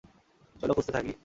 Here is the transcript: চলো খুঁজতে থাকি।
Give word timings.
চলো 0.61 0.73
খুঁজতে 0.73 0.91
থাকি। 0.91 1.11